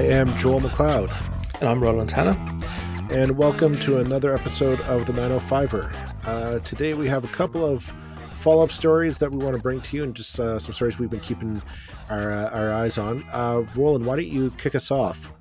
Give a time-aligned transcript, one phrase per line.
[0.00, 1.10] I am Joel McLeod.
[1.60, 2.34] And I'm Roland Tanner.
[3.10, 6.24] And welcome to another episode of the 905er.
[6.24, 7.84] Uh, today we have a couple of
[8.36, 10.98] follow up stories that we want to bring to you and just uh, some stories
[10.98, 11.60] we've been keeping
[12.08, 13.22] our, uh, our eyes on.
[13.30, 15.34] Uh, Roland, why don't you kick us off?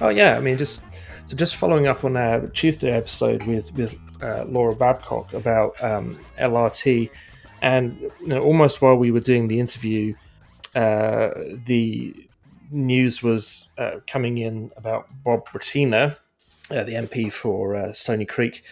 [0.00, 0.36] Oh, yeah.
[0.36, 0.80] I mean, just
[1.26, 6.16] so just following up on our Tuesday episode with, with uh, Laura Babcock about um,
[6.38, 7.10] LRT.
[7.62, 10.14] And you know, almost while we were doing the interview,
[10.76, 11.30] uh,
[11.64, 12.25] the
[12.70, 16.16] news was uh, coming in about Bob Bratina,
[16.70, 18.64] uh, the MP for uh, Stoney Creek,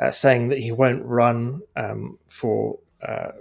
[0.00, 3.32] uh, saying that he won't run um, for uh,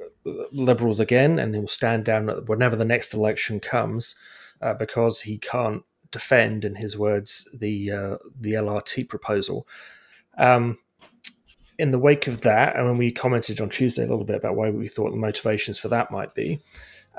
[0.51, 4.15] Liberals again and he'll stand down whenever the next election comes
[4.77, 7.89] because he can't defend, in his words, the
[8.41, 9.67] the LRT proposal.
[10.37, 10.77] Um,
[11.79, 14.55] in the wake of that, and when we commented on Tuesday a little bit about
[14.55, 16.59] why we thought the motivations for that might be,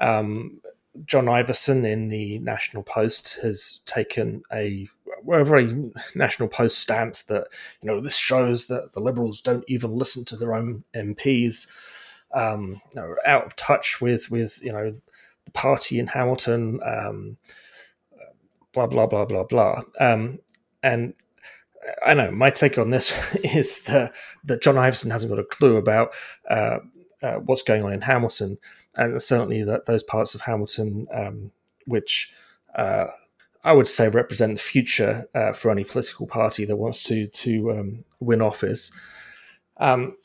[0.00, 0.60] um,
[1.04, 4.88] John Ivison in the National Post has taken a,
[5.30, 7.48] a very National Post stance that
[7.82, 11.68] you know this shows that the Liberals don't even listen to their own MPs,
[12.34, 14.92] um, are out of touch with with you know
[15.44, 17.36] the party in Hamilton, um,
[18.72, 20.38] blah blah blah blah blah, um,
[20.82, 21.14] and
[22.04, 23.12] I know my take on this
[23.44, 26.14] is that that John Ivison hasn't got a clue about
[26.50, 26.78] uh,
[27.22, 28.58] uh, what's going on in Hamilton,
[28.98, 31.52] and certainly that those parts of Hamilton um,
[31.88, 32.30] which
[32.76, 33.06] uh,
[33.64, 37.72] I would say represent the future uh, for any political party that wants to to
[37.72, 38.92] um, win office.
[39.78, 40.16] Um,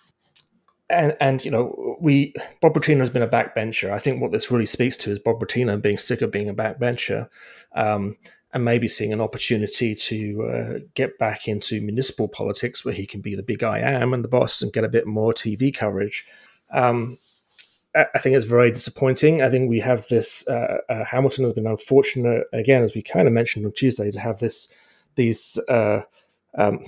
[0.90, 3.92] and, and you know, we Bob Bratina has been a backbencher.
[3.92, 6.54] I think what this really speaks to is Bob Bratina being sick of being a
[6.54, 7.30] backbencher,
[7.74, 8.18] um,
[8.54, 13.22] and maybe seeing an opportunity to uh, get back into municipal politics where he can
[13.22, 16.26] be the big I am and the boss and get a bit more TV coverage.
[16.72, 17.18] Um,
[17.96, 19.42] I think it's very disappointing.
[19.44, 20.48] I think we have this.
[20.48, 24.20] Uh, uh, Hamilton has been unfortunate again, as we kind of mentioned on Tuesday, to
[24.20, 24.68] have this
[25.16, 26.02] these uh,
[26.58, 26.86] um,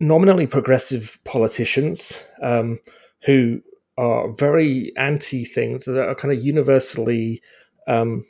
[0.00, 2.80] nominally progressive politicians um,
[3.24, 3.60] who
[3.98, 7.42] are very anti things that are kind of universally
[7.86, 8.24] um,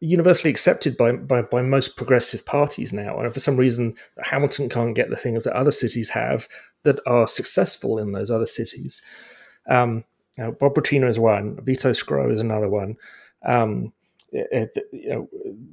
[0.00, 3.18] universally accepted by, by, by most progressive parties now.
[3.18, 6.48] And for some reason, Hamilton can't get the things that other cities have
[6.84, 9.02] that are successful in those other cities.
[9.68, 10.04] Um,
[10.36, 11.58] now, Bob Bratina is one.
[11.62, 12.96] Vito Sgro is another one.
[13.44, 13.92] Um,
[14.30, 15.28] it, it, you know,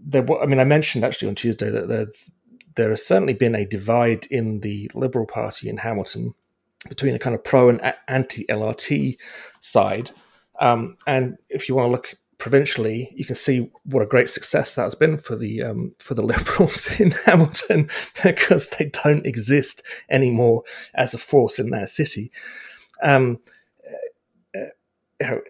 [0.05, 2.29] there, I mean, I mentioned actually on Tuesday that there's,
[2.75, 6.33] there has certainly been a divide in the Liberal Party in Hamilton
[6.89, 9.17] between a kind of pro and anti LRT
[9.61, 10.11] side.
[10.59, 14.75] Um, and if you want to look provincially, you can see what a great success
[14.75, 17.89] that has been for the um, for the Liberals in Hamilton
[18.23, 20.63] because they don't exist anymore
[20.93, 22.31] as a force in that city.
[23.03, 23.39] Um,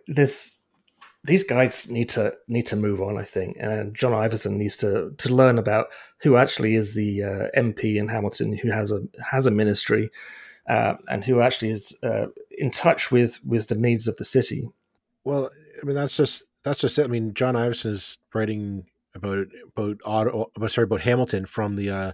[0.08, 0.58] this
[1.24, 5.12] these guys need to need to move on, I think, and John Ivison needs to
[5.18, 5.88] to learn about
[6.22, 10.12] who actually is the uh, MP in Hamilton who has a has a ministry
[10.68, 12.28] uh, and who actually is uh,
[12.58, 14.70] in touch with with the needs of the city.
[15.24, 15.50] Well,
[15.82, 17.06] I mean that's just that's just it.
[17.06, 22.12] I mean, John Ivison is writing about about sorry about Hamilton from the uh,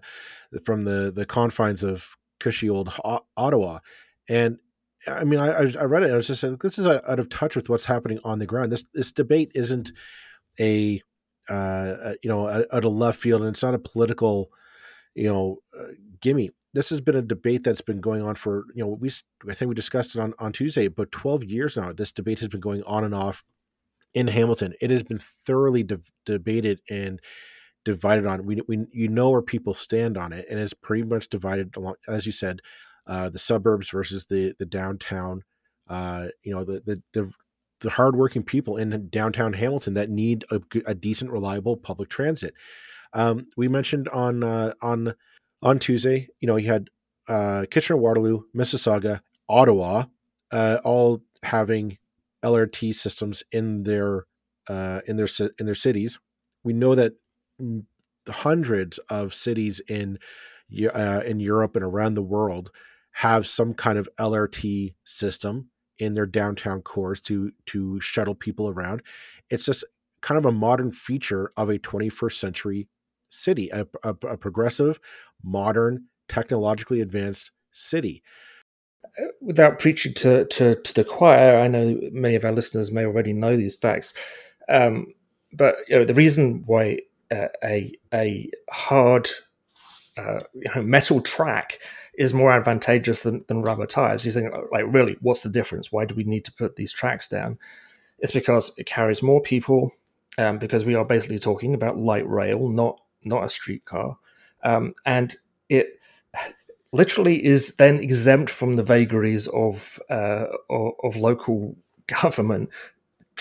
[0.64, 2.94] from the the confines of cushy old
[3.38, 3.80] Ottawa,
[4.30, 4.60] and
[5.08, 6.12] I mean, I, I read it.
[6.12, 8.72] I was just saying, this is out of touch with what's happening on the ground.
[8.72, 9.92] This this debate isn't
[10.60, 11.02] a,
[11.50, 14.50] uh, you know out of left field, and it's not a political,
[15.16, 16.52] you know, uh, gimme.
[16.74, 19.10] This has been a debate that's been going on for you know we
[19.50, 21.92] I think we discussed it on on Tuesday, but twelve years now.
[21.94, 23.44] This debate has been going on and off
[24.14, 24.74] in Hamilton.
[24.82, 27.20] It has been thoroughly de- debated and
[27.86, 28.46] divided on.
[28.46, 31.96] We we you know where people stand on it, and it's pretty much divided along,
[32.08, 32.62] as you said
[33.08, 35.44] uh, the suburbs versus the the downtown.
[35.88, 37.32] Uh, you know, the the the
[37.82, 42.54] the hardworking people in downtown Hamilton that need a, a decent, reliable public transit.
[43.14, 45.16] Um, we mentioned on uh, on
[45.62, 46.90] on Tuesday, you know, you had
[47.28, 50.06] uh, Kitchener, Waterloo, Mississauga, Ottawa,
[50.52, 51.98] uh, all having
[52.44, 54.26] LRT systems in their
[54.68, 55.28] uh, in their
[55.60, 56.20] in their cities.
[56.64, 57.14] We know that
[58.28, 60.20] hundreds of cities in
[60.94, 62.72] uh, in Europe and around the world
[63.14, 65.70] have some kind of LRT system
[66.00, 69.02] in their downtown cores to to shuttle people around.
[69.50, 69.84] It's just
[70.22, 72.88] kind of a modern feature of a 21st century
[73.30, 75.00] city, a, a, a progressive,
[75.44, 78.24] modern, technologically advanced city.
[79.06, 83.06] Uh, without preaching to, to, to the choir, I know many of our listeners may
[83.06, 84.14] already know these facts,
[84.70, 85.08] um,
[85.54, 87.00] but you know the reason why
[87.32, 89.30] uh, a a hard
[90.18, 91.80] uh, you know, metal track
[92.18, 94.26] is more advantageous than, than rubber tires.
[94.26, 95.92] You think, like, really, what's the difference?
[95.92, 97.58] Why do we need to put these tracks down?
[98.20, 99.92] It's because it carries more people,
[100.38, 104.18] um, because we are basically talking about light rail, not not a streetcar,
[104.64, 105.36] um, and
[105.70, 106.00] it
[106.92, 111.76] literally is then exempt from the vagaries of uh, of, of local
[112.22, 112.70] government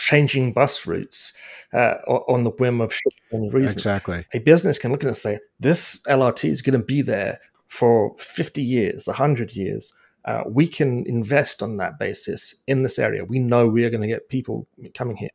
[0.01, 1.33] changing bus routes
[1.73, 2.99] uh, on the whim of
[3.33, 3.77] reasons.
[3.77, 4.25] Exactly.
[4.33, 7.39] A business can look at it and say, this LRT is going to be there
[7.69, 9.93] for 50 years, 100 years.
[10.25, 13.25] Uh, we can invest on that basis in this area.
[13.25, 15.31] We know we are going to get people coming here.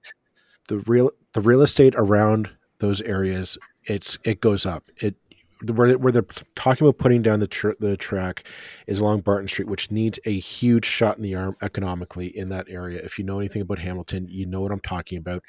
[0.67, 4.89] The real the real estate around those areas, it's it goes up.
[4.97, 5.15] It
[5.71, 6.25] where, where they're
[6.56, 8.44] talking about putting down the tr- the track
[8.88, 12.67] is along Barton Street, which needs a huge shot in the arm economically in that
[12.69, 13.01] area.
[13.03, 15.44] If you know anything about Hamilton, you know what I'm talking about.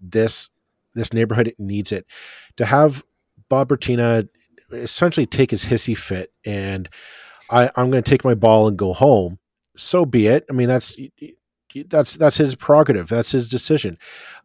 [0.00, 0.48] This
[0.94, 2.06] this neighborhood needs it.
[2.56, 3.02] To have
[3.48, 4.28] Bob Bratina
[4.72, 6.88] essentially take his hissy fit and
[7.50, 9.38] I, I'm going to take my ball and go home.
[9.76, 10.44] So be it.
[10.48, 10.96] I mean, that's
[11.88, 13.08] that's that's his prerogative.
[13.08, 13.98] That's his decision.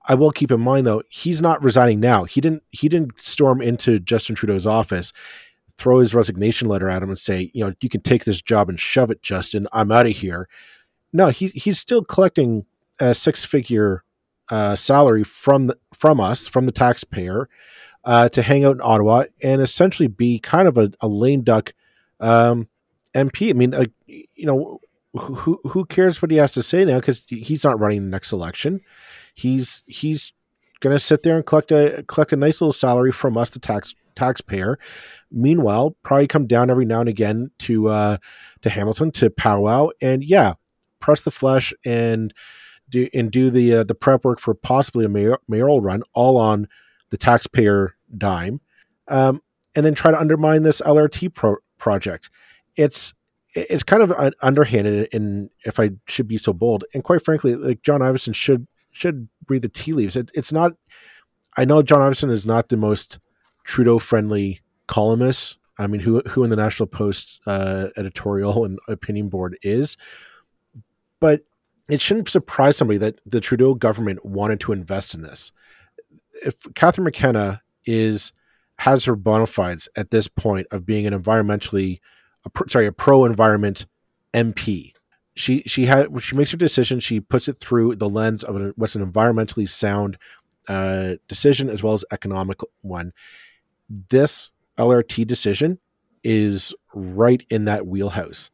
[0.08, 2.26] I will keep in mind though, he's not resigning now.
[2.26, 5.14] He didn't he didn't storm into Justin Trudeau's office,
[5.78, 8.70] throw his resignation letter at him and say, you know, you can take this job
[8.70, 9.68] and shove it, Justin.
[9.74, 10.48] I'm out of here.
[11.12, 12.66] No, he he's still collecting
[13.00, 14.04] a six figure
[14.50, 17.50] uh, salary from the, from us, from the taxpayer,
[18.04, 21.74] uh, to hang out in Ottawa and essentially be kind of a, a lame duck
[22.20, 22.68] um,
[23.14, 23.50] MP.
[23.50, 24.80] I mean, uh, you know,
[25.18, 28.32] who who cares what he has to say now because he's not running the next
[28.32, 28.82] election.
[29.34, 30.34] He's he's
[30.82, 33.60] going to sit there and collect a collect a nice little salary from us, the
[33.60, 34.78] tax taxpayer.
[35.32, 38.18] Meanwhile, probably come down every now and again to uh,
[38.62, 40.54] to Hamilton to powwow and yeah,
[41.00, 42.34] press the flesh and
[42.90, 46.38] do and do the uh, the prep work for possibly a mayor, mayoral run, all
[46.38, 46.68] on
[47.10, 48.60] the taxpayer dime,
[49.08, 49.42] um,
[49.76, 52.30] and then try to undermine this LRT pro- project.
[52.76, 53.14] It's
[53.56, 57.82] it's kind of underhanded, and if I should be so bold, and quite frankly, like
[57.82, 60.16] John Ivison should should read the tea leaves.
[60.16, 60.74] It, it's not.
[61.58, 63.20] I know John Ivison is not the most
[63.64, 65.58] Trudeau friendly columnist.
[65.78, 69.96] I mean, who who in the National Post uh, editorial and opinion board is,
[71.22, 71.46] but
[71.88, 75.52] it shouldn't surprise somebody that the Trudeau government wanted to invest in this.
[76.46, 78.34] If Catherine McKenna is
[78.80, 82.00] has her bona fides at this point of being an environmentally,
[82.46, 83.86] a pro, sorry, a pro environment
[84.34, 84.94] MP.
[85.36, 87.00] She she had she makes her decision.
[87.00, 90.18] She puts it through the lens of an, what's an environmentally sound
[90.68, 93.12] uh, decision as well as economic one.
[93.90, 95.80] This LRT decision
[96.24, 98.50] is right in that wheelhouse.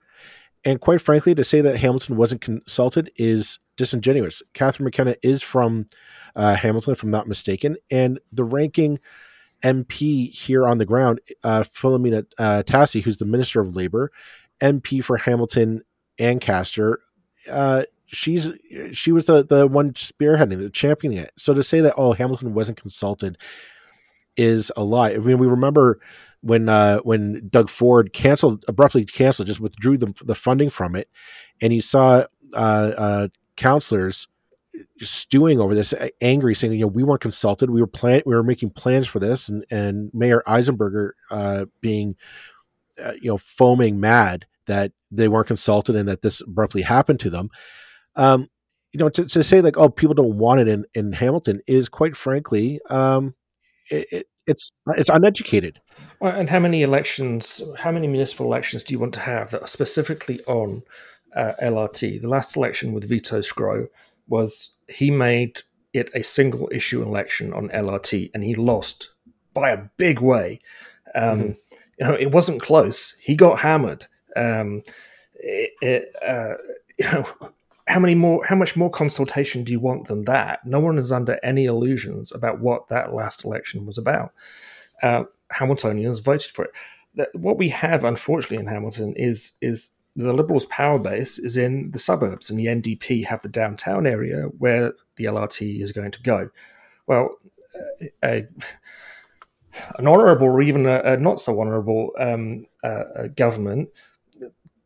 [0.64, 4.44] And quite frankly, to say that Hamilton wasn't consulted is disingenuous.
[4.54, 5.88] Catherine McKenna is from
[6.36, 9.00] uh, Hamilton, if I'm not mistaken, and the ranking
[9.64, 14.12] MP here on the ground, uh, Filomena uh, Tassi, who's the Minister of Labor,
[14.62, 15.82] MP for Hamilton
[16.20, 17.00] Ancaster,
[17.50, 18.50] uh, she's
[18.92, 21.32] she was the the one spearheading, the championing it.
[21.38, 23.38] So to say that oh Hamilton wasn't consulted
[24.38, 25.12] is a lie.
[25.12, 26.00] I mean, we remember
[26.42, 31.10] when uh, when Doug Ford canceled abruptly canceled, just withdrew the the funding from it,
[31.62, 34.28] and you saw uh, uh, counselors
[35.00, 37.70] stewing over this, angry, saying, "You know, we weren't consulted.
[37.70, 42.16] We were plan we were making plans for this," and and Mayor Eisenberger uh, being,
[43.04, 47.30] uh, you know, foaming mad that they weren't consulted and that this abruptly happened to
[47.30, 47.50] them.
[48.16, 48.48] Um,
[48.94, 51.90] you know, to, to say like, "Oh, people don't want it in in Hamilton," is
[51.90, 53.36] quite frankly, um,
[53.90, 55.80] it, it, it's it's uneducated.
[56.20, 59.62] Well, and how many elections, how many municipal elections do you want to have that
[59.62, 60.84] are specifically on
[61.36, 62.22] uh, LRT?
[62.22, 63.88] The last election with Vito Sgro
[64.32, 65.62] was he made
[65.94, 69.10] it a single issue election on LRT, and he lost
[69.54, 70.62] by a big way.
[71.14, 71.52] Um, mm-hmm.
[72.00, 73.16] You know, it wasn't close.
[73.22, 74.08] He got hammered.
[74.36, 74.82] Um,
[75.36, 76.56] it, it, uh,
[76.98, 77.26] you know,
[77.88, 78.44] how many more?
[78.46, 80.66] How much more consultation do you want than that?
[80.66, 84.34] No one is under any illusions about what that last election was about.
[85.04, 87.30] Uh, Hamiltonians voted for it.
[87.34, 92.00] What we have, unfortunately, in Hamilton is is the Liberals' power base is in the
[92.00, 96.50] suburbs, and the NDP have the downtown area where the LRT is going to go.
[97.08, 97.38] Well,
[98.24, 98.48] a,
[99.98, 103.90] an honourable or even a, a not so honourable um, uh, government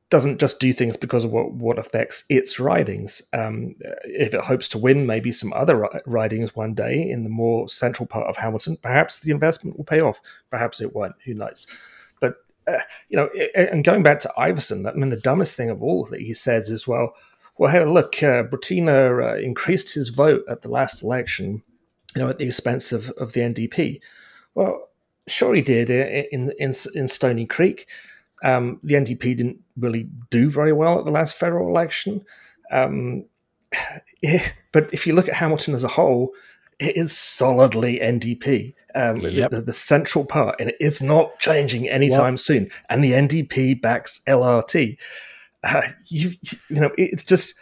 [0.09, 3.23] doesn't just do things because of what, what affects its ridings.
[3.33, 7.67] Um, if it hopes to win maybe some other ridings one day in the more
[7.67, 10.21] central part of Hamilton, perhaps the investment will pay off.
[10.51, 11.15] Perhaps it won't.
[11.25, 11.65] Who knows?
[12.67, 12.79] Uh,
[13.09, 16.21] you know, and going back to Ivison, I mean, the dumbest thing of all that
[16.21, 17.13] he says is, well,
[17.57, 21.63] well, hey, look, uh, uh, increased his vote at the last election,
[22.15, 24.01] you know, at the expense of, of the NDP.
[24.55, 24.89] Well,
[25.27, 27.87] sure he did in in, in Stoney Creek.
[28.43, 32.25] Um, the NDP didn't really do very well at the last federal election.
[32.71, 33.25] Um,
[34.71, 36.33] but if you look at Hamilton as a whole,
[36.79, 38.73] it is solidly NDP.
[38.93, 39.51] Um, yep.
[39.51, 42.69] the, the, central part, and it's not changing anytime soon.
[42.89, 44.97] And the NDP backs LRT.
[45.65, 46.31] Uh, you,
[46.69, 47.55] you know, it's just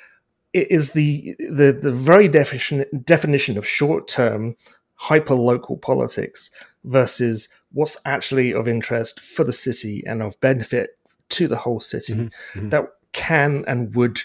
[0.54, 4.56] it is the the the very definition definition of short term
[4.96, 6.52] hyper local politics
[6.86, 10.92] versus what's actually of interest for the city and of benefit
[11.30, 12.70] to the whole city mm-hmm, mm-hmm.
[12.70, 14.20] that can and would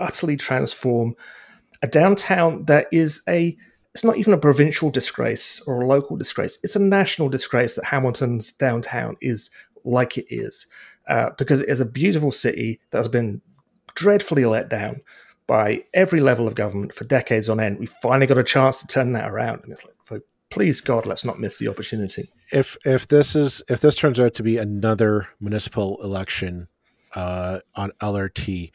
[0.00, 1.14] utterly transform
[1.82, 3.56] a downtown that is a
[3.94, 6.58] it's not even a provincial disgrace or a local disgrace.
[6.64, 9.50] It's a national disgrace that hamilton's downtown is
[9.84, 10.66] like it is
[11.08, 13.40] uh, because it is a beautiful city that has been
[13.94, 15.00] dreadfully let down
[15.46, 17.78] by every level of government for decades on end.
[17.78, 20.20] We finally got a chance to turn that around and it's like for
[20.50, 22.30] please god let's not miss the opportunity.
[22.50, 26.66] If if this is if this turns out to be another municipal election
[27.14, 28.72] uh, on lrt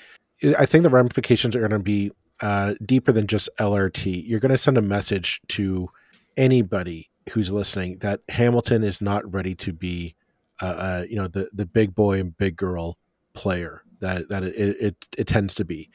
[0.57, 2.11] I think the ramifications are going to be
[2.41, 4.27] uh, deeper than just LRT.
[4.27, 5.89] You're going to send a message to
[6.37, 10.15] anybody who's listening that Hamilton is not ready to be,
[10.61, 12.97] uh, uh, you know, the the big boy and big girl
[13.33, 15.89] player that that it it, it tends to be.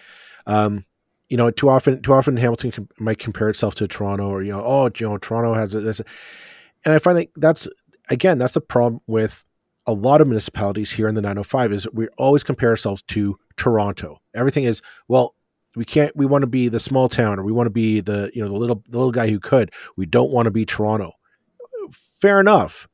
[0.47, 0.85] Um,
[1.29, 4.65] you know, too often too often Hamilton might compare itself to Toronto, or you know,
[4.65, 6.01] oh, you know, Toronto has this,
[6.85, 7.67] and I find that that's
[8.11, 9.45] again that's the problem with
[9.87, 14.21] a lot of municipalities here in the 905 is we always compare ourselves to Toronto.
[14.35, 15.35] Everything is well,
[15.77, 16.15] we can't.
[16.17, 18.49] We want to be the small town, or we want to be the you know
[18.49, 19.73] the little the little guy who could.
[19.97, 21.13] We don't want to be Toronto.
[22.21, 22.89] Fair enough.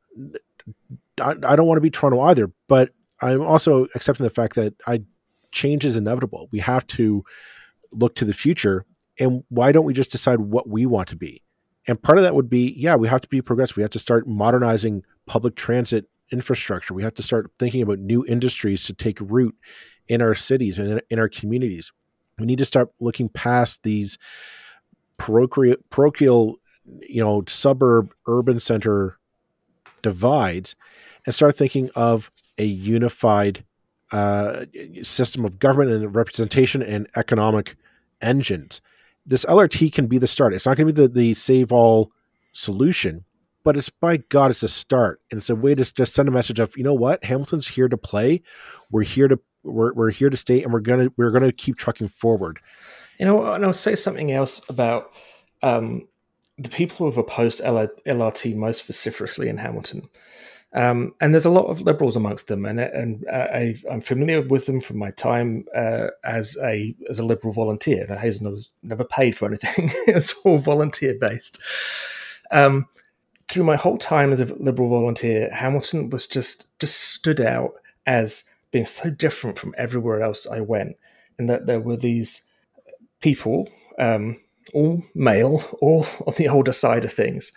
[1.20, 4.74] I, I don't want to be Toronto either, but I'm also accepting the fact that
[4.86, 5.02] I
[5.52, 6.48] change is inevitable.
[6.52, 7.24] We have to
[7.92, 8.86] look to the future,
[9.18, 11.42] and why don't we just decide what we want to be?
[11.86, 13.76] And part of that would be, yeah, we have to be progressive.
[13.76, 16.94] We have to start modernizing public transit infrastructure.
[16.94, 19.54] We have to start thinking about new industries to take root
[20.08, 21.92] in our cities and in our communities.
[22.40, 24.18] We need to start looking past these
[25.18, 26.56] parochial,
[27.02, 29.18] you know, suburb urban center
[30.02, 30.76] divides
[31.26, 33.64] and start thinking of a unified
[34.12, 34.64] uh,
[35.02, 37.76] system of government and representation and economic
[38.20, 38.80] engines.
[39.26, 40.54] This LRT can be the start.
[40.54, 42.10] It's not going to be the, the save all
[42.52, 43.24] solution,
[43.62, 45.20] but it's by God, it's a start.
[45.30, 47.88] And it's a way to just send a message of, you know what, Hamilton's here
[47.88, 48.42] to play.
[48.90, 52.08] We're here to we're, we're here to stay and we're gonna we're gonna keep trucking
[52.08, 52.58] forward
[53.18, 55.12] you know and i'll say something else about
[55.62, 56.08] um,
[56.58, 60.08] the people who have opposed lrt most vociferously in hamilton
[60.72, 64.40] um, and there's a lot of liberals amongst them, and and uh, I, am familiar
[64.40, 68.06] with them from my time uh, as a as a liberal volunteer.
[68.08, 71.60] Now, Hazen was never paid for anything; it's all volunteer based.
[72.52, 72.86] Um,
[73.48, 77.72] through my whole time as a liberal volunteer, Hamilton was just just stood out
[78.06, 80.96] as being so different from everywhere else I went,
[81.38, 82.46] and that there were these
[83.20, 84.40] people, um,
[84.74, 87.52] all male, all on the older side of things,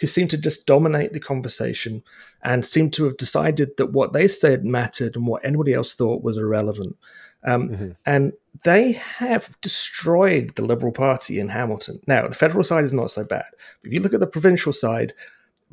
[0.00, 2.02] who seemed to just dominate the conversation
[2.42, 6.22] and seemed to have decided that what they said mattered and what anybody else thought
[6.22, 6.96] was irrelevant.
[7.44, 7.90] Um, mm-hmm.
[8.06, 8.32] And
[8.64, 12.00] they have destroyed the Liberal Party in Hamilton.
[12.06, 13.46] Now, the federal side is not so bad.
[13.82, 15.12] If you look at the provincial side,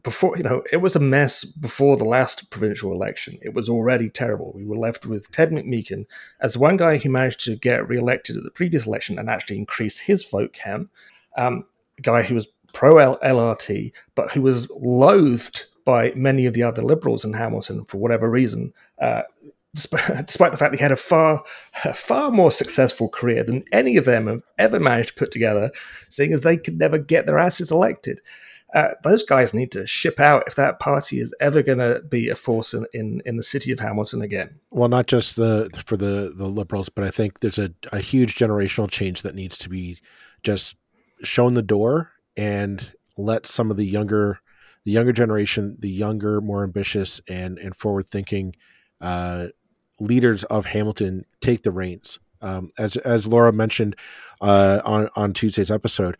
[0.03, 3.37] before you know it was a mess before the last provincial election.
[3.41, 4.51] It was already terrible.
[4.55, 6.05] We were left with ted mcmeekin
[6.39, 9.99] as one guy who managed to get re-elected at the previous election and actually increase
[9.99, 10.89] his vote count.
[11.37, 11.65] Um,
[11.97, 16.81] a guy who was pro lrt but who was loathed by many of the other
[16.81, 19.23] liberals in hamilton for whatever reason uh,
[19.75, 21.43] despite, the fact that he had a far
[21.85, 25.71] a far more successful career than any of them have ever managed to put together
[26.09, 28.19] seeing as they could never get their asses elected
[28.73, 32.29] uh, those guys need to ship out if that party is ever going to be
[32.29, 34.61] a force in, in, in, the city of Hamilton again.
[34.69, 38.35] Well, not just the for the, the liberals, but I think there's a, a huge
[38.35, 39.99] generational change that needs to be
[40.43, 40.77] just
[41.21, 44.39] shown the door and let some of the younger
[44.85, 48.55] the younger generation, the younger, more ambitious and and forward thinking
[49.01, 49.47] uh,
[49.99, 52.19] leaders of Hamilton take the reins.
[52.41, 53.97] Um, as as Laura mentioned
[54.39, 56.15] uh, on on Tuesday's episode,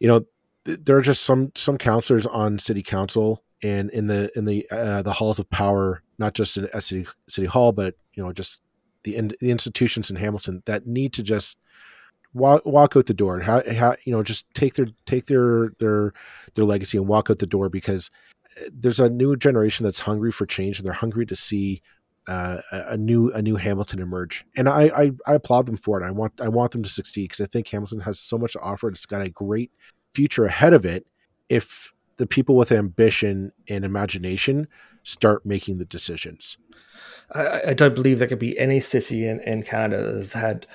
[0.00, 0.24] you know
[0.64, 5.02] there are just some some counselors on city council and in the in the uh,
[5.02, 8.60] the halls of power, not just in, at city city hall, but you know just
[9.04, 11.58] the in, the institutions in Hamilton that need to just
[12.34, 13.40] walk walk out the door.
[13.40, 16.12] How, how you know just take their take their their
[16.54, 18.10] their legacy and walk out the door because
[18.60, 21.82] uh, there's a new generation that's hungry for change and they're hungry to see
[22.28, 26.06] uh, a new a new Hamilton emerge, and I, I, I applaud them for it.
[26.06, 28.60] I want I want them to succeed because I think Hamilton has so much to
[28.60, 28.88] offer.
[28.88, 29.72] It's got a great
[30.14, 31.06] future ahead of it
[31.48, 34.68] if the people with ambition and imagination
[35.02, 36.56] start making the decisions.
[37.32, 40.66] I, I don't believe there could be any city in, in Canada that has had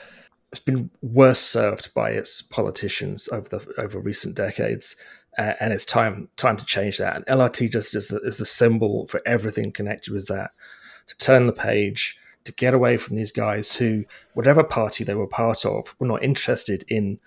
[0.52, 4.96] has been worse served by its politicians over the over recent decades.
[5.38, 7.16] uh, and it's time time to change that.
[7.16, 10.52] And LRT just is the, is the symbol for everything connected with that.
[11.08, 15.28] To turn the page, to get away from these guys who, whatever party they were
[15.28, 17.20] part of, were not interested in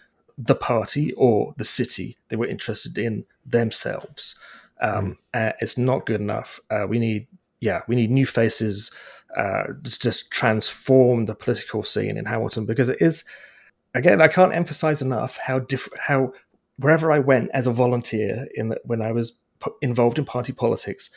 [0.42, 2.16] the party or the city.
[2.28, 4.38] They were interested in themselves.
[4.80, 5.48] Um, mm.
[5.48, 6.60] uh, it's not good enough.
[6.70, 7.26] Uh, we need,
[7.60, 8.90] yeah, we need new faces
[9.36, 13.24] uh, to just transform the political scene in Hamilton because it is.
[13.94, 16.32] Again, I can't emphasize enough how different, how
[16.78, 19.38] wherever I went as a volunteer in the, when I was
[19.82, 21.10] involved in party politics,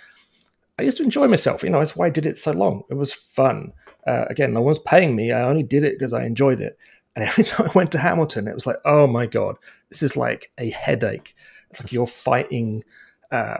[0.78, 1.64] I used to enjoy myself.
[1.64, 2.84] You know, that's why I did it so long.
[2.90, 3.74] It was fun.
[4.06, 5.32] Uh, again, no one's paying me.
[5.32, 6.78] I only did it because I enjoyed it.
[7.16, 9.58] And every time I went to Hamilton, it was like, oh my God,
[9.90, 11.36] this is like a headache.
[11.70, 12.84] It's like you're fighting.
[13.32, 13.58] Uh,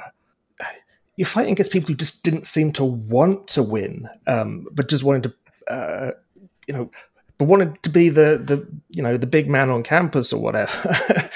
[1.16, 5.04] you're fighting against people who just didn't seem to want to win, um, but just
[5.04, 6.12] wanted to, uh,
[6.68, 6.90] you know,
[7.38, 10.72] but wanted to be the the you know the big man on campus or whatever.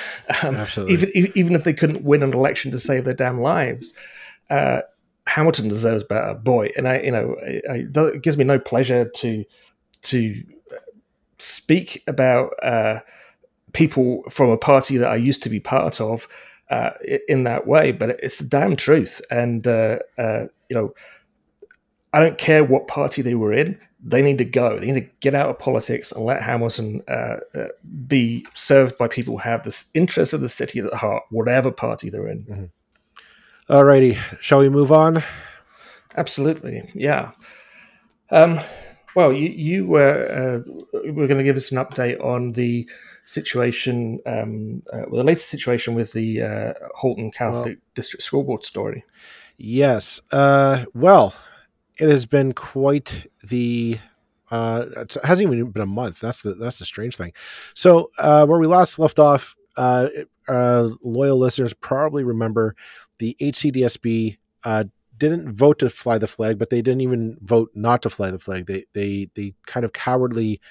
[0.44, 0.94] um, Absolutely.
[0.96, 3.94] Even even if they couldn't win an election to save their damn lives.
[4.50, 4.82] Uh,
[5.28, 9.10] Hamilton deserves better, boy, and I, you know, I, I, it gives me no pleasure
[9.10, 9.44] to
[10.04, 10.44] to
[11.40, 13.00] speak about uh,
[13.74, 16.28] people from a party that I used to be part of
[16.70, 16.92] uh,
[17.28, 19.22] in that way, but it's the damn truth.
[19.32, 20.94] And uh, uh, you know,
[22.14, 24.80] I don't care what party they were in; they need to go.
[24.80, 27.68] They need to get out of politics and let Hamilton uh, uh,
[28.08, 32.10] be served by people who have the interest of the city at heart, whatever party
[32.10, 32.44] they're in.
[32.44, 33.74] Mm-hmm.
[33.74, 35.24] Alrighty, shall we move on?
[36.16, 37.32] Absolutely, yeah.
[38.32, 38.60] Um,
[39.18, 42.88] well, you, you were uh, were going to give us an update on the
[43.26, 48.44] situation, um, uh, well, the latest situation with the uh, Halton Catholic well, District School
[48.44, 49.04] Board story.
[49.58, 50.22] Yes.
[50.32, 51.34] Uh, well,
[51.98, 53.98] it has been quite the.
[54.52, 56.20] Uh, it hasn't even been a month.
[56.20, 57.34] That's the that's the strange thing.
[57.74, 60.10] So uh, where we last left off, uh,
[60.48, 62.76] uh, loyal listeners probably remember
[63.18, 64.84] the HCDSB uh,
[65.18, 68.40] didn't vote to fly the flag, but they didn't even vote not to fly the
[68.40, 68.68] flag.
[68.68, 70.62] They they they kind of cowardly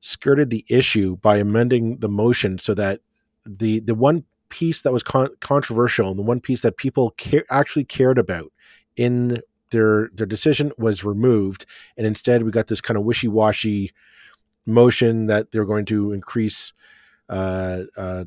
[0.00, 3.00] skirted the issue by amending the motion so that
[3.46, 7.14] the the one piece that was con- controversial and the one piece that people
[7.50, 8.52] actually cared about
[8.96, 13.92] in their their decision was removed, and instead we got this kind of wishy washy
[14.66, 16.72] motion that they're going to increase
[17.28, 18.24] uh, uh,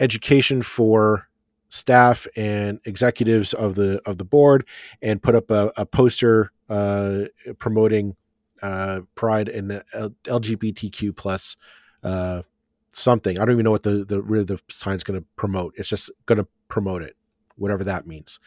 [0.00, 1.27] education for
[1.68, 4.66] staff and executives of the of the board
[5.02, 7.24] and put up a, a poster uh,
[7.58, 8.16] promoting
[8.62, 9.82] uh, pride and
[10.24, 11.56] LGBTQ plus
[12.02, 12.42] uh,
[12.90, 13.38] something.
[13.38, 15.74] I don't even know what the the really the sign's going to promote.
[15.76, 17.16] It's just going to promote it,
[17.56, 18.40] whatever that means.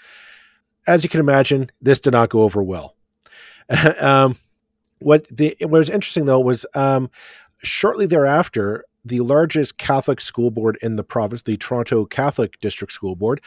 [0.88, 2.95] As you can imagine, this did not go over well.
[3.99, 4.36] um,
[4.99, 7.10] what the what was interesting though was um,
[7.63, 13.15] shortly thereafter, the largest Catholic school board in the province, the Toronto Catholic District School
[13.15, 13.41] Board,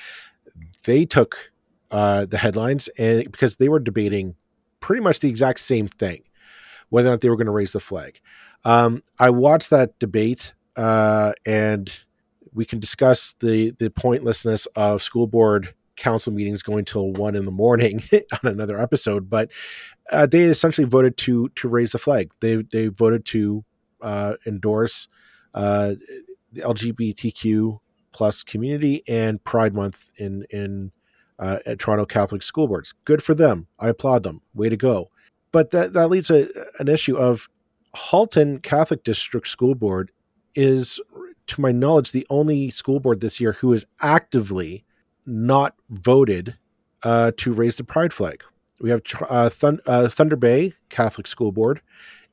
[0.84, 1.52] they took
[1.90, 4.34] uh, the headlines and because they were debating
[4.80, 6.22] pretty much the exact same thing,
[6.88, 8.20] whether or not they were going to raise the flag.
[8.64, 11.92] Um, I watched that debate, uh, and
[12.52, 17.44] we can discuss the the pointlessness of school board council meetings going till one in
[17.44, 19.30] the morning on another episode.
[19.30, 19.50] But
[20.10, 22.30] uh, they essentially voted to to raise the flag.
[22.40, 23.64] They they voted to
[24.00, 25.08] uh, endorse
[25.54, 25.94] uh,
[26.52, 27.78] the LGBTQ
[28.12, 30.92] plus community and Pride Month in in
[31.38, 32.94] uh, at Toronto Catholic school boards.
[33.04, 33.66] Good for them.
[33.78, 34.40] I applaud them.
[34.54, 35.10] Way to go.
[35.52, 37.48] But that that leads to an issue of
[37.94, 40.10] Halton Catholic District School Board
[40.54, 41.00] is,
[41.46, 44.84] to my knowledge, the only school board this year who is actively
[45.26, 46.56] not voted
[47.02, 48.42] uh, to raise the pride flag.
[48.80, 49.50] We have uh,
[49.86, 51.80] uh, Thunder Bay Catholic School Board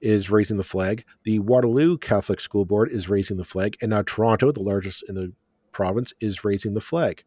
[0.01, 1.05] is raising the flag.
[1.23, 5.15] The Waterloo Catholic School Board is raising the flag, and now Toronto, the largest in
[5.15, 5.33] the
[5.71, 7.23] province, is raising the flag,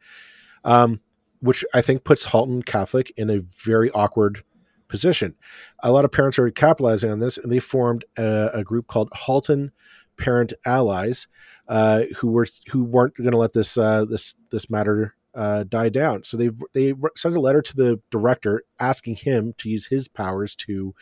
[0.64, 1.00] um,
[1.40, 4.42] which I think puts Halton Catholic in a very awkward
[4.88, 5.34] position.
[5.82, 9.08] A lot of parents are capitalizing on this, and they formed a, a group called
[9.12, 9.72] Halton
[10.16, 11.26] Parent Allies,
[11.68, 15.88] uh, who were who weren't going to let this uh, this this matter uh, die
[15.88, 16.24] down.
[16.24, 20.54] So they they sent a letter to the director asking him to use his powers
[20.56, 20.94] to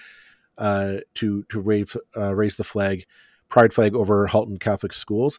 [0.58, 3.06] uh, to to raise uh, raise the flag,
[3.48, 5.38] pride flag over Halton Catholic schools.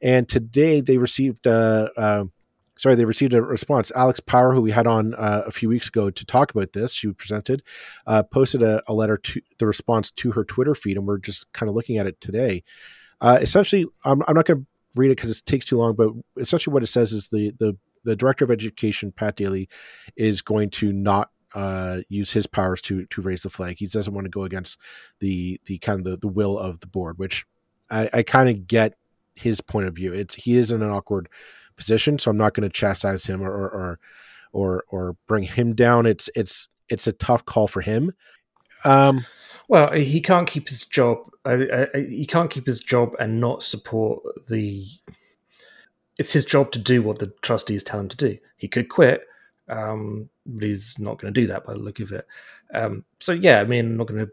[0.00, 2.24] And today they received uh, uh,
[2.78, 3.92] sorry they received a response.
[3.94, 6.94] Alex Power, who we had on uh, a few weeks ago to talk about this,
[6.94, 7.62] she presented,
[8.06, 11.52] uh, posted a, a, letter to the response to her Twitter feed, and we're just
[11.52, 12.62] kind of looking at it today.
[13.20, 16.10] Uh, essentially, I'm, I'm not going to read it because it takes too long, but
[16.36, 19.68] essentially what it says is the the the director of education, Pat Daly,
[20.16, 23.76] is going to not uh, use his powers to to raise the flag.
[23.78, 24.78] He doesn't want to go against
[25.20, 27.46] the the kind of the, the will of the board, which
[27.90, 28.94] I, I kind of get
[29.34, 30.12] his point of view.
[30.12, 31.28] It's he is in an awkward
[31.76, 33.98] position, so I'm not going to chastise him or, or
[34.52, 36.06] or or bring him down.
[36.06, 38.12] It's it's it's a tough call for him.
[38.84, 39.26] Um,
[39.68, 41.18] well, he can't keep his job.
[41.46, 44.86] He can't keep his job and not support the.
[46.18, 48.38] It's his job to do what the trustees tell him to do.
[48.56, 49.22] He could quit,
[49.68, 52.26] um, but he's not going to do that by the look of it.
[52.74, 54.32] Um, so yeah, I mean, I'm not going to.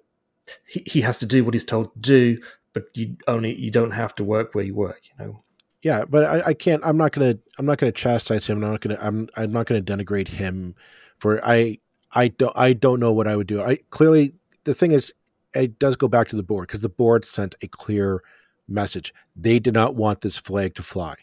[0.67, 2.41] He, he has to do what he's told to do,
[2.73, 5.01] but you only you don't have to work where you work.
[5.03, 5.43] You know.
[5.81, 6.81] Yeah, but I, I can't.
[6.85, 7.37] I'm not gonna.
[7.57, 8.63] I'm not gonna chastise him.
[8.63, 8.99] I'm not gonna.
[9.01, 9.29] I'm.
[9.35, 10.75] I'm not gonna denigrate him
[11.17, 11.43] for.
[11.45, 11.79] I.
[12.11, 12.55] I don't.
[12.55, 13.61] I don't know what I would do.
[13.61, 14.33] I clearly.
[14.63, 15.13] The thing is,
[15.53, 18.23] it does go back to the board because the board sent a clear
[18.67, 19.13] message.
[19.35, 21.15] They did not want this flag to fly.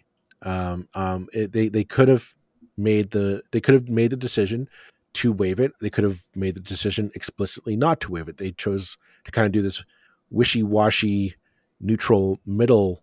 [0.43, 2.33] Um, um, it, they they could have
[2.77, 4.69] made the they could have made the decision
[5.15, 5.73] to waive it.
[5.81, 8.39] They could have made the decision explicitly not to waive it.
[8.39, 9.85] They chose to kind of do this
[10.31, 11.37] wishy washy,
[11.81, 13.03] neutral middle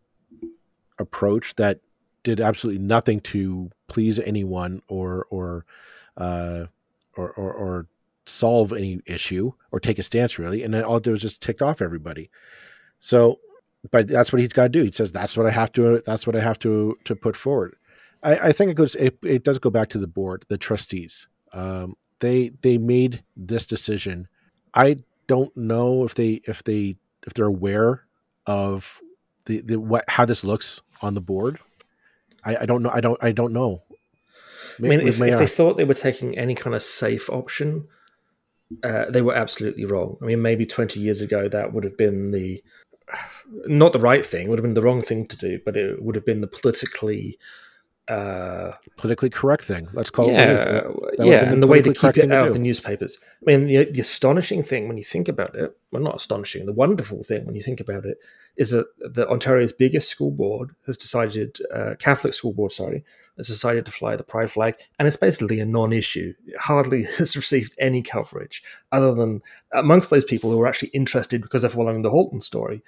[0.98, 1.80] approach that
[2.24, 5.66] did absolutely nothing to please anyone or or
[6.18, 6.66] uh,
[7.16, 7.88] or, or, or
[8.26, 11.42] solve any issue or take a stance really, and then all it did was just
[11.42, 12.30] ticked off everybody.
[13.00, 13.40] So,
[13.92, 14.84] but that's what he's got to do.
[14.84, 16.02] He says that's what I have to.
[16.06, 17.76] That's what I have to to put forward.
[18.24, 18.96] I, I think it goes.
[18.96, 21.28] It, it, does go back to the board, the trustees.
[21.54, 24.28] Um, they they made this decision.
[24.74, 28.06] I don't know if they if they if they're aware
[28.46, 29.00] of
[29.46, 31.60] the, the what how this looks on the board.
[32.44, 32.92] I, I don't know.
[32.92, 33.22] I don't.
[33.24, 33.84] I don't know.
[34.80, 37.88] I mean, if, if they thought they were taking any kind of safe option,
[38.84, 40.18] uh, they were absolutely wrong.
[40.22, 42.64] I mean, maybe 20 years ago that would have been the
[43.66, 46.16] not the right thing, would have been the wrong thing to do, but it would
[46.16, 47.38] have been the politically
[48.10, 49.88] uh, politically correct thing.
[49.94, 50.96] Let's call yeah, it.
[51.20, 53.20] Yeah, yeah, and the way to keep it out of the newspapers.
[53.48, 56.74] I mean, the, the, astonishing thing when you think about it, well, not astonishing, the
[56.74, 58.18] wonderful thing when you think about it
[58.58, 63.06] is that the Ontario's biggest school board has decided, uh, Catholic school board, sorry,
[63.38, 66.34] has decided to fly the pride flag, and it's basically a non-issue.
[66.48, 71.44] It hardly has received any coverage other than amongst those people who are actually interested
[71.44, 72.82] because they're following the Halton story.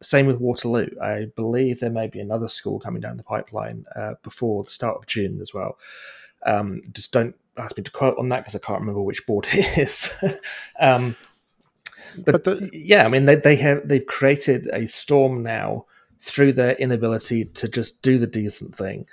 [0.00, 0.88] Same with Waterloo.
[1.02, 4.96] I believe there may be another school coming down the pipeline uh, before the start
[4.96, 5.76] of June as well.
[6.46, 9.46] Um, just don't ask me to quote on that because I can't remember which board
[9.52, 10.14] it is.
[10.78, 11.16] um,
[12.24, 15.86] but, but the- yeah, I mean they, they have they've created a storm now
[16.20, 19.06] through their inability to just do the decent thing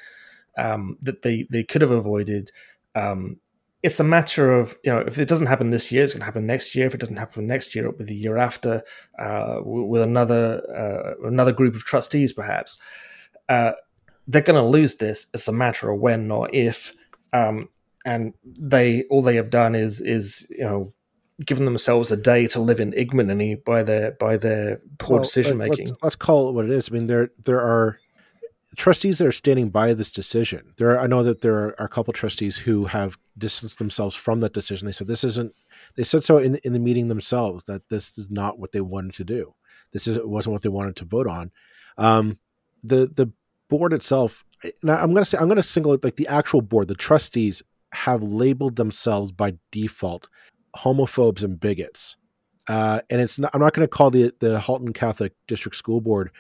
[0.58, 2.52] um, that they they could have avoided.
[2.94, 3.40] Um,
[3.86, 6.26] it's a matter of you know if it doesn't happen this year, it's going to
[6.26, 6.88] happen next year.
[6.88, 8.82] If it doesn't happen next year, it'll be the year after
[9.20, 12.80] uh, with another uh, another group of trustees, perhaps.
[13.48, 13.74] Uh,
[14.28, 15.28] they're going to lose this.
[15.36, 16.96] It's a matter of when, not if.
[17.32, 17.70] Um,
[18.04, 20.92] and they all they have done is is you know
[21.46, 25.60] given themselves a day to live in ignominy by their by their poor well, decision
[25.60, 25.90] making.
[25.90, 26.90] Let's, let's, call it what it is.
[26.90, 28.00] I mean, there there are
[28.76, 30.74] trustees that are standing by this decision.
[30.78, 34.40] There, are, I know that there are a couple trustees who have distanced themselves from
[34.42, 34.86] that decision.
[34.86, 35.54] They said this isn't.
[35.96, 39.14] They said so in in the meeting themselves that this is not what they wanted
[39.16, 39.54] to do.
[39.92, 41.52] This is wasn't what they wanted to vote on.
[41.98, 42.40] Um,
[42.84, 43.32] the the
[43.70, 44.46] board itself.
[44.84, 46.88] Now I'm going to say I'm going to single it like the actual board.
[46.88, 47.62] The trustees
[47.92, 50.28] have labeled themselves by default
[50.76, 52.18] homophobes and bigots.
[52.68, 56.02] Uh, and it's not, I'm not going to call the the Halton Catholic District School
[56.02, 56.32] Board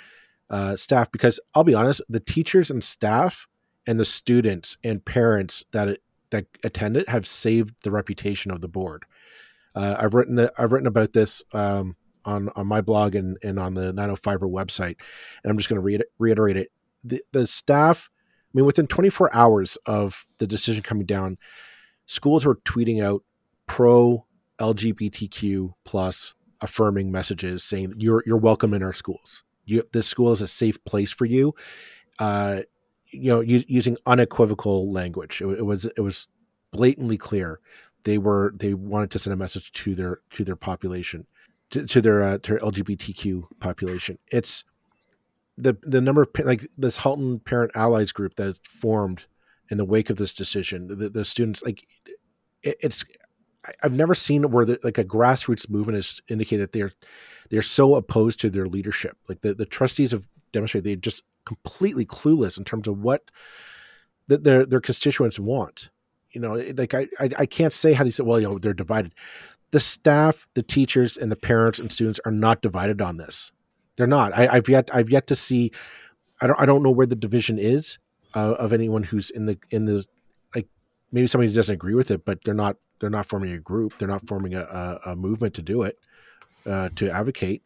[0.49, 3.47] uh, staff because I'll be honest, the teachers and staff
[3.87, 5.99] and the students and parents that
[6.31, 9.05] that attend it have saved the reputation of the board.
[9.73, 13.73] Uh, I've written I've written about this um, on on my blog and, and on
[13.73, 14.95] the 905 website,
[15.43, 16.71] and I'm just going to re- reiterate it.
[17.03, 21.37] The, the staff, I mean, within 24 hours of the decision coming down,
[22.07, 23.23] schools were tweeting out
[23.67, 24.25] pro
[24.59, 30.41] LGBTQ plus affirming messages saying you're you're welcome in our schools you, this school is
[30.41, 31.53] a safe place for you.
[32.19, 32.61] Uh,
[33.11, 35.41] you know, u- using unequivocal language.
[35.41, 36.27] It, it, was it was
[36.71, 37.59] blatantly clear.
[38.03, 41.25] They were they wanted to send a message to their to their population,
[41.71, 44.19] to, to their uh, to their LGBTQ population.
[44.31, 44.63] It's
[45.57, 49.25] the the number of like this Halton Parent Allies group that formed
[49.69, 50.87] in the wake of this decision.
[50.87, 51.83] The, the students like
[52.61, 53.05] it, it's
[53.81, 56.91] I've never seen where the, like a grassroots movement has indicated they're
[57.49, 59.17] they're so opposed to their leadership.
[59.27, 63.29] Like the, the trustees have demonstrated they're just completely clueless in terms of what
[64.27, 65.89] the, their their constituents want.
[66.31, 68.23] You know, like I, I, I can't say how they say.
[68.23, 69.13] Well, you know, they're divided.
[69.71, 73.51] The staff, the teachers, and the parents and students are not divided on this.
[73.95, 74.33] They're not.
[74.33, 75.71] I, have yet I've yet to see.
[76.41, 77.97] I don't I don't know where the division is
[78.33, 80.05] uh, of anyone who's in the in the
[81.15, 83.97] maybe somebody doesn't agree with it, but they're not they're not forming a group.
[83.97, 85.97] They're not forming a, a, a movement to do it
[86.65, 87.63] uh, to advocate.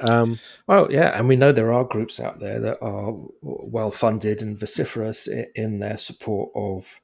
[0.00, 4.42] Um, well, yeah, and we know there are groups out there that are well funded
[4.42, 7.00] and vociferous in their support of,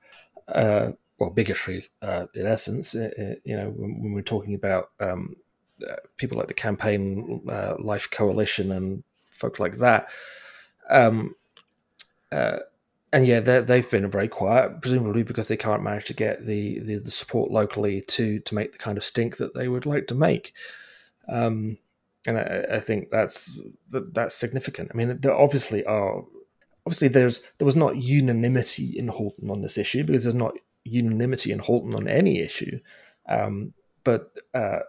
[0.49, 2.95] uh, well, bigotry uh, in essence.
[2.95, 5.37] you know, when, when, we're talking about um,
[5.89, 10.09] uh, people like the Campaign uh, Life Coalition and folk like that.
[10.89, 11.35] Um,
[12.33, 12.59] uh,
[13.17, 16.99] and yeah, they've been very quiet, presumably because they can't manage to get the, the,
[16.99, 20.15] the, support locally to to make the kind of stink that they would like to
[20.15, 20.53] make.
[21.27, 21.79] Um,
[22.27, 23.59] and I, I, think that's
[23.91, 24.91] that's significant.
[24.93, 26.25] I mean, there obviously are
[26.85, 31.53] obviously there's there was not unanimity in Halton on this issue because there's not unanimity
[31.53, 32.81] in Halton on any issue.
[33.27, 33.73] Um,
[34.05, 34.81] but uh,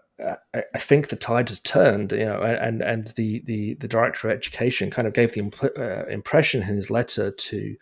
[0.54, 4.28] I, I, think the tide has turned, you know, and and the the, the director
[4.28, 7.78] of education kind of gave the imp- uh, impression in his letter to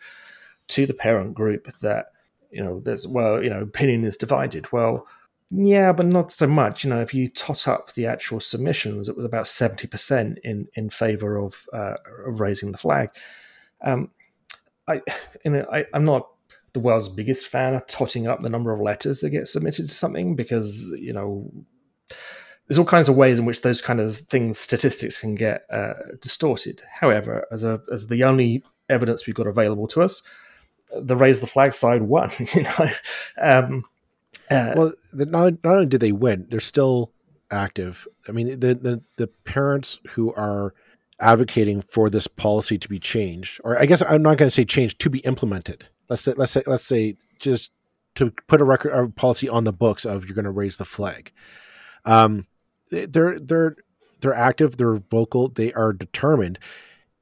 [0.69, 2.07] to the parent group that
[2.51, 4.71] you know there's well you know opinion is divided.
[4.71, 5.07] Well,
[5.51, 6.83] yeah, but not so much.
[6.83, 10.67] You know, if you tot up the actual submissions, it was about seventy percent in
[10.73, 13.09] in favor of uh, of raising the flag.
[13.83, 14.11] Um,
[14.87, 15.01] I
[15.45, 16.29] you know I, I'm not
[16.73, 19.95] the world's biggest fan of totting up the number of letters that get submitted to
[19.95, 21.49] something because you know
[22.67, 25.93] there's all kinds of ways in which those kind of things statistics can get uh,
[26.21, 26.81] distorted.
[26.99, 30.21] However, as a as the only evidence we've got available to us,
[30.93, 32.31] the raise the flag side won.
[32.55, 32.89] You know,
[33.41, 33.83] um,
[34.49, 37.11] uh, well, not not only did they win, they're still
[37.51, 38.07] active.
[38.27, 40.73] I mean, the the the parents who are
[41.19, 44.65] advocating for this policy to be changed, or I guess I'm not going to say
[44.65, 45.87] changed to be implemented.
[46.09, 47.71] Let's say let's say let's say just
[48.15, 50.85] to put a record a policy on the books of you're going to raise the
[50.85, 51.31] flag.
[52.05, 52.47] Um,
[52.91, 53.75] they're they're
[54.21, 56.59] they're active, they're vocal, they are determined,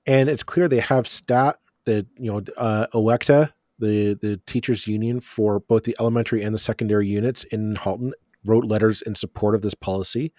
[0.05, 5.19] and it's clear they have stat that you know uh, OECTA, the the teachers union
[5.19, 8.13] for both the elementary and the secondary units in Halton,
[8.45, 10.33] wrote letters in support of this policy.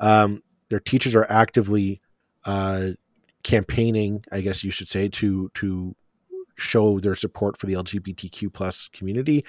[0.00, 2.00] Um, their teachers are actively
[2.44, 2.90] uh,
[3.42, 5.94] campaigning, I guess you should say, to to
[6.56, 9.44] show their support for the LGBTQ plus community.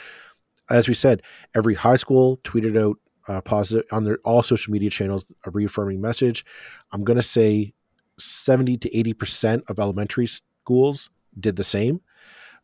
[0.69, 1.21] As we said,
[1.53, 6.01] every high school tweeted out uh, positive on their all social media channels a reaffirming
[6.01, 6.45] message.
[6.91, 7.73] I'm going to say
[8.19, 12.01] 70 to 80 percent of elementary schools did the same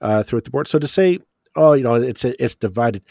[0.01, 0.67] uh, throughout the board.
[0.67, 1.19] So to say,
[1.55, 3.03] oh, you know, it's it's divided.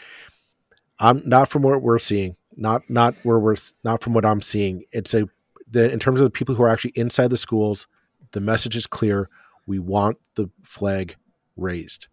[0.99, 4.83] I'm not from what we're seeing, not not where we're not from what I'm seeing.
[4.91, 5.27] It's a
[5.69, 7.87] the in terms of the people who are actually inside the schools,
[8.31, 9.29] the message is clear.
[9.67, 11.15] We want the flag
[11.55, 12.07] raised.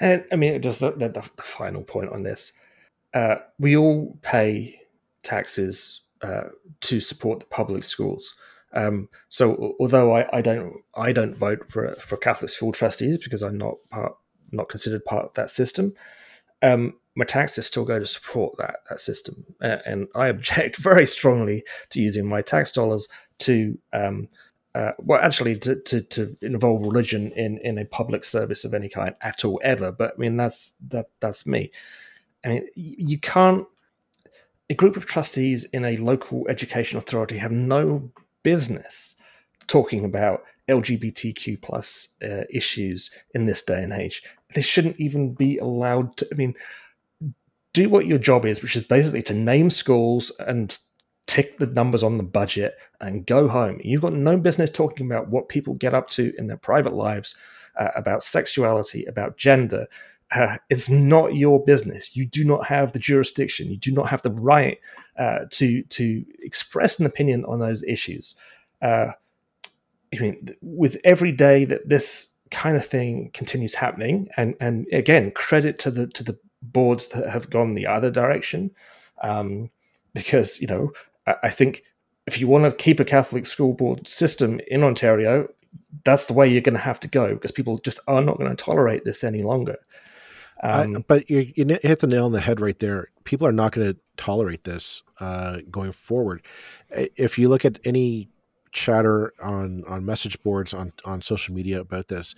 [0.00, 2.52] And I mean, just the, the, the final point on this
[3.14, 4.80] uh, we all pay
[5.22, 6.48] taxes uh,
[6.80, 8.34] to support the public schools.
[8.74, 13.42] Um, so although I, I, don't I don't vote for for Catholic school trustees because
[13.42, 14.16] I'm not part
[14.50, 15.94] not considered part of that system,
[16.60, 21.06] um, my taxes still go to support that that system, uh, and I object very
[21.06, 23.08] strongly to using my tax dollars
[23.40, 24.28] to um,
[24.74, 28.88] uh, well, actually, to, to, to, involve religion in, in a public service of any
[28.88, 29.92] kind at all ever.
[29.92, 31.70] But I mean, that's that that's me.
[32.44, 33.66] I mean, you can't.
[34.70, 38.10] A group of trustees in a local education authority have no
[38.44, 39.16] business
[39.66, 44.22] talking about LGBTQ plus uh, issues in this day and age.
[44.54, 46.28] They shouldn't even be allowed to.
[46.30, 46.54] I mean,
[47.72, 50.78] do what your job is, which is basically to name schools and
[51.26, 53.80] tick the numbers on the budget and go home.
[53.82, 57.36] You've got no business talking about what people get up to in their private lives,
[57.76, 59.86] uh, about sexuality, about gender,
[60.32, 62.16] uh, it's not your business.
[62.16, 63.70] You do not have the jurisdiction.
[63.70, 64.78] You do not have the right
[65.18, 68.34] uh, to to express an opinion on those issues.
[68.82, 69.12] Uh,
[70.14, 75.30] I mean, with every day that this kind of thing continues happening, and and again,
[75.32, 78.70] credit to the to the boards that have gone the other direction,
[79.22, 79.70] um,
[80.14, 80.92] because you know
[81.26, 81.82] I, I think
[82.26, 85.48] if you want to keep a Catholic school board system in Ontario,
[86.04, 88.50] that's the way you're going to have to go because people just are not going
[88.50, 89.76] to tolerate this any longer.
[90.64, 93.08] Um, I, but you, you, hit the nail on the head right there.
[93.24, 96.42] People are not going to tolerate this uh, going forward.
[96.90, 98.30] If you look at any
[98.72, 102.34] chatter on on message boards on on social media about this,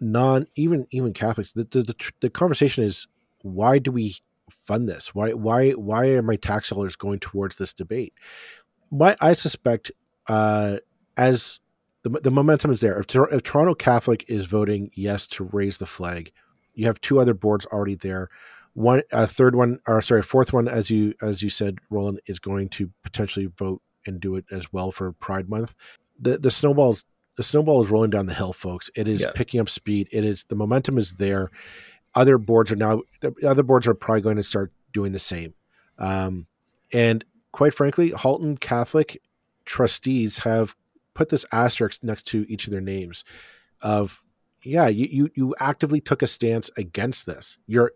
[0.00, 3.08] non even even Catholics, the the, the, the conversation is
[3.42, 4.16] why do we
[4.64, 5.14] fund this?
[5.14, 8.14] Why why why are my tax dollars going towards this debate?
[8.90, 9.90] My I suspect
[10.28, 10.78] uh,
[11.16, 11.58] as
[12.02, 13.00] the, the momentum is there.
[13.00, 16.32] If, if Toronto Catholic is voting yes to raise the flag,
[16.78, 18.30] you have two other boards already there.
[18.74, 22.20] One, a third one, or sorry, a fourth one, as you as you said, Roland
[22.26, 25.74] is going to potentially vote and do it as well for Pride Month.
[26.20, 28.90] The the snowballs the snowball is rolling down the hill, folks.
[28.94, 29.32] It is yeah.
[29.34, 30.08] picking up speed.
[30.12, 31.50] It is the momentum is there.
[32.14, 35.54] Other boards are now the other boards are probably going to start doing the same.
[35.98, 36.46] Um,
[36.92, 39.20] and quite frankly, Halton Catholic
[39.64, 40.76] trustees have
[41.14, 43.24] put this asterisk next to each of their names
[43.80, 44.22] of
[44.62, 47.58] yeah you, you you actively took a stance against this.
[47.66, 47.92] You're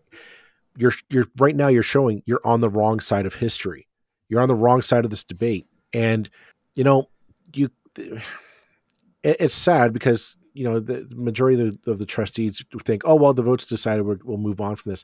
[0.77, 3.87] you're you're right now you're showing you're on the wrong side of history.
[4.29, 5.67] You're on the wrong side of this debate.
[5.93, 6.29] And
[6.73, 7.09] you know
[7.53, 8.17] you it,
[9.23, 13.33] it's sad because you know the majority of the, of the, trustees think oh well
[13.33, 14.03] the votes decided.
[14.03, 15.03] We will move on from this.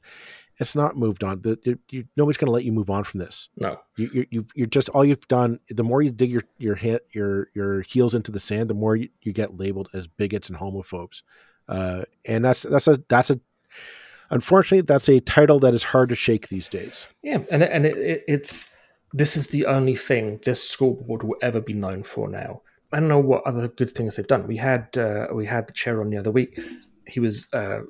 [0.59, 1.41] It's not moved on.
[1.41, 3.49] The, the, you, nobody's going to let you move on from this.
[3.55, 3.79] No.
[3.95, 6.77] You, you you're just all you've done the more you dig your your
[7.11, 10.59] your your heels into the sand the more you, you get labeled as bigots and
[10.59, 11.23] homophobes
[11.69, 13.39] uh, and that's that's a that's a
[14.29, 17.97] unfortunately that's a title that is hard to shake these days yeah and and it,
[17.97, 18.73] it, it's
[19.13, 22.99] this is the only thing this school board will ever be known for now I
[22.99, 24.47] don't know what other good things they've done.
[24.47, 26.59] We had uh, we had the chair on the other week.
[27.05, 27.81] He was uh,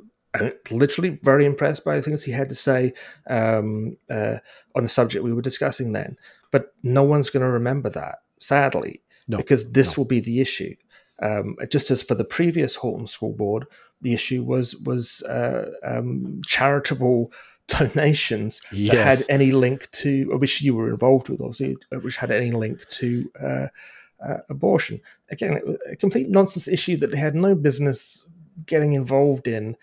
[0.70, 2.94] literally very impressed by the things he had to say
[3.30, 4.38] um, uh,
[4.76, 6.18] on the subject we were discussing then.
[6.52, 10.02] But no one's going to remember that, sadly, no, because this no.
[10.02, 10.76] will be the issue.
[11.22, 13.66] Um, just as for the previous Halton School Board,
[14.02, 17.32] the issue was was uh, um, charitable
[17.68, 18.96] donations yes.
[18.96, 22.52] that had any link to, which you were involved with, obviously, uh, which had any
[22.52, 23.68] link to uh,
[24.26, 25.02] uh, abortion.
[25.30, 28.26] Again, a complete nonsense issue that they had no business
[28.66, 29.76] getting involved in.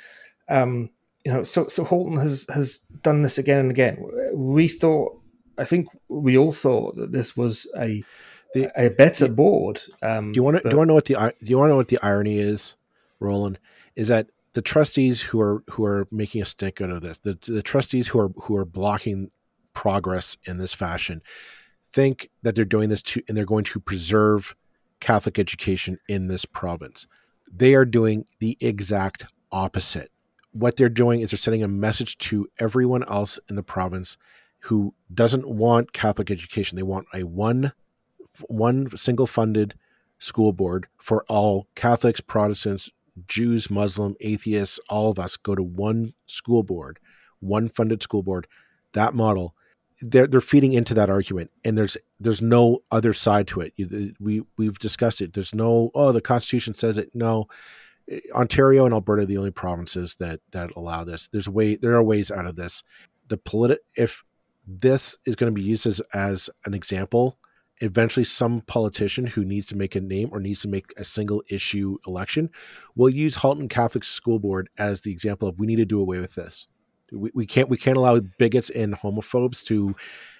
[0.49, 0.91] Um,
[1.25, 3.99] you know, so so Halton has has done this again and again.
[4.33, 5.21] We thought,
[5.59, 8.05] I think we all thought that this was a
[8.55, 9.81] the, a better board.
[10.03, 11.69] Um, do you want to do you want to know what the do you want
[11.69, 12.77] to know what the irony is,
[13.21, 13.59] Roland?
[13.95, 17.39] Is that the trustees who are who are making a stink out of this, the
[17.47, 19.31] the trustees who are who are blocking
[19.75, 21.23] progress in this fashion,
[21.93, 24.57] think that they're doing this to and they're going to preserve
[25.01, 27.07] Catholic education in this province.
[27.53, 30.11] They are doing the exact opposite.
[30.53, 34.17] What they're doing is they're sending a message to everyone else in the province
[34.61, 36.77] who doesn't want Catholic education.
[36.77, 37.73] They want a one
[38.49, 39.75] one single funded
[40.19, 42.91] school board for all Catholics, Protestants,
[43.27, 46.99] Jews, Muslim, atheists, all of us go to one school board,
[47.41, 48.47] one funded school board.
[48.93, 49.55] That model
[50.01, 53.73] they're they're feeding into that argument, and there's there's no other side to it.
[54.21, 55.33] We we've discussed it.
[55.33, 57.11] There's no oh the Constitution says it.
[57.15, 57.47] No,
[58.11, 61.29] eh, Ontario and Alberta are the only provinces that that allow this.
[61.29, 62.83] There's a way there are ways out of this.
[63.29, 64.23] The politi- if
[64.67, 67.39] this is going to be used as as an example,
[67.81, 71.43] eventually some politician who needs to make a name or needs to make a single
[71.49, 72.51] issue election
[72.95, 76.19] will use Halton Catholic School Board as the example of we need to do away
[76.21, 76.67] with this
[77.13, 79.95] we, we can't we can't allow bigots and homophobes to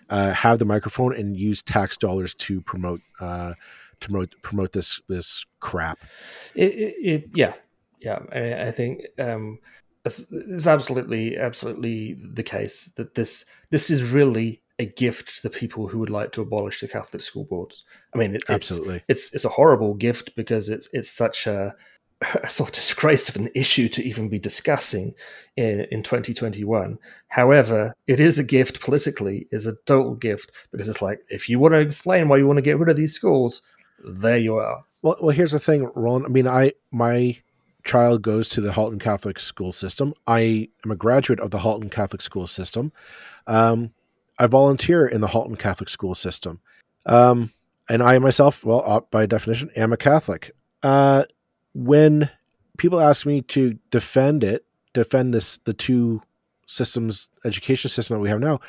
[0.09, 3.55] uh, have the microphone and use tax dollars to promote uh,
[4.01, 5.99] to promote promote this this crap.
[6.55, 7.55] It, it, it yeah
[8.01, 9.59] yeah I, I think um,
[10.05, 15.51] it's, it's, absolutely absolutely the case that this this is really a gift to the
[15.51, 17.85] people who would like to abolish the Catholic school boards.
[18.15, 21.75] I mean, it, absolutely, it's, it's it's a horrible gift because it's it's such a
[22.43, 25.15] a sort of disgrace of an issue to even be discussing
[25.57, 26.99] in, in 2021.
[27.29, 31.59] However, it is a gift politically, is a total gift because it's like if you
[31.59, 33.63] want to explain why you want to get rid of these schools,
[34.05, 34.85] there you are.
[35.03, 36.25] Well, well, here's the thing, Ron.
[36.25, 37.39] I mean, I my
[37.85, 40.13] child goes to the Halton Catholic school system.
[40.27, 42.93] I am a graduate of the Halton Catholic school system.
[43.47, 43.93] Um,
[44.39, 46.61] I volunteer in the Halton Catholic school system.
[47.07, 47.53] Um,
[47.89, 50.53] and I myself, well, uh, by definition, am a Catholic.
[50.83, 51.25] Uh,
[51.75, 52.31] when
[52.79, 56.23] people ask me to defend it, defend this the two
[56.67, 58.61] systems education system that we have now,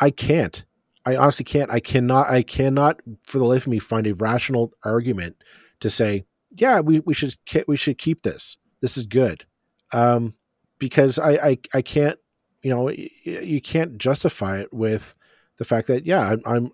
[0.00, 0.64] I can't.
[1.06, 1.70] I honestly can't.
[1.70, 2.28] I cannot.
[2.30, 5.36] I cannot for the life of me find a rational argument
[5.80, 6.24] to say,
[6.56, 7.36] yeah, we, we should
[7.68, 8.56] we should keep this.
[8.80, 9.44] This is good,
[9.92, 10.34] um,
[10.78, 12.18] because I, I I can't.
[12.64, 15.14] You know, you can't justify it with
[15.58, 16.72] the fact that yeah, I'm, I'm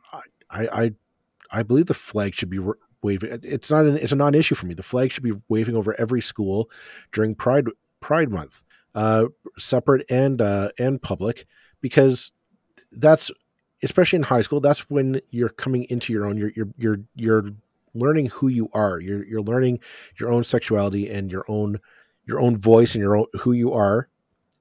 [0.49, 0.93] I I
[1.51, 2.61] I believe the flag should be
[3.03, 3.41] waving.
[3.43, 4.75] It's not an it's a non-issue for me.
[4.75, 6.71] The flag should be waving over every school
[7.13, 7.67] during Pride
[7.99, 8.63] Pride Month,
[8.95, 9.25] uh,
[9.59, 11.47] separate and uh, and public,
[11.81, 12.31] because
[12.93, 13.33] that's
[13.83, 14.61] especially in high school.
[14.61, 16.37] That's when you're coming into your own.
[16.37, 17.51] You're you're you're you're
[17.95, 19.01] learning who you are.
[19.01, 19.81] You're you're learning
[20.21, 21.81] your own sexuality and your own
[22.27, 24.09] your own voice and your own who you are,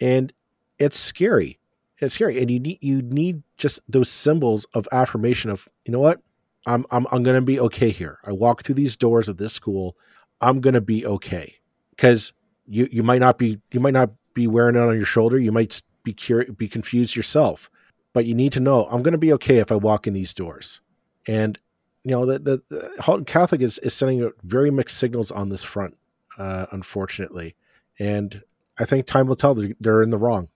[0.02, 0.34] and
[0.80, 1.60] it's scary.
[2.00, 6.00] It's scary, and you need you need just those symbols of affirmation of you know
[6.00, 6.22] what
[6.66, 8.20] I'm I'm I'm gonna be okay here.
[8.26, 9.98] I walk through these doors of this school.
[10.40, 11.56] I'm gonna be okay
[11.92, 12.32] because
[12.66, 15.38] you you might not be you might not be wearing it on your shoulder.
[15.38, 17.70] You might be curious, be confused yourself,
[18.14, 20.80] but you need to know I'm gonna be okay if I walk in these doors.
[21.28, 21.60] And
[22.06, 25.64] you know the the, the Halton Catholic is is sending very mixed signals on this
[25.64, 25.98] front,
[26.38, 27.56] uh, unfortunately,
[28.00, 28.42] and
[28.78, 29.62] I think time will tell.
[29.82, 30.48] They're in the wrong.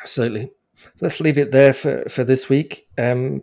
[0.00, 0.50] Absolutely.
[1.00, 2.86] Let's leave it there for for this week.
[2.98, 3.42] Um,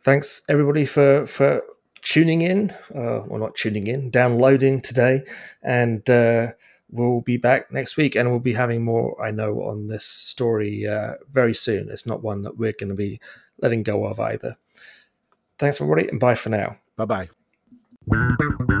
[0.00, 1.62] thanks everybody for for
[2.04, 5.24] tuning in, uh, not tuning in, downloading today.
[5.62, 6.52] And uh,
[6.90, 10.86] we'll be back next week and we'll be having more, I know, on this story
[10.86, 11.88] uh, very soon.
[11.90, 13.20] It's not one that we're going to be
[13.60, 14.56] letting go of either.
[15.58, 16.76] Thanks, everybody, and bye for now.
[16.96, 17.28] Bye
[18.10, 18.80] bye.